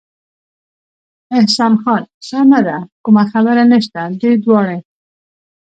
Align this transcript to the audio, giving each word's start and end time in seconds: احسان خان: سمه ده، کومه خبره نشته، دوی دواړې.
احسان 1.37 1.73
خان: 1.81 2.03
سمه 2.29 2.59
ده، 2.67 2.77
کومه 3.03 3.23
خبره 3.31 3.63
نشته، 3.71 4.01
دوی 4.19 4.35
دواړې. 4.43 4.77